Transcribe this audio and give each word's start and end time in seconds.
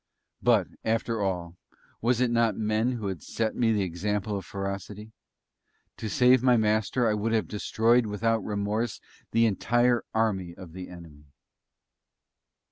But 0.41 0.65
after 0.83 1.21
all, 1.21 1.57
was 2.01 2.21
it 2.21 2.31
not 2.31 2.57
men 2.57 2.93
who 2.93 3.05
had 3.05 3.21
set 3.21 3.55
me 3.55 3.71
the 3.71 3.83
example 3.83 4.35
of 4.35 4.47
ferocity? 4.47 5.11
To 5.97 6.09
save 6.09 6.41
my 6.41 6.57
Master 6.57 7.07
I 7.07 7.13
would 7.13 7.33
have 7.33 7.47
destroyed 7.47 8.07
without 8.07 8.43
remorse 8.43 8.99
the 9.29 9.45
entire 9.45 10.03
army 10.11 10.55
of 10.55 10.73
the 10.73 10.89
enemy! 10.89 11.25